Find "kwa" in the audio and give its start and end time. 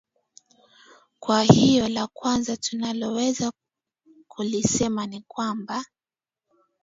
1.19-1.41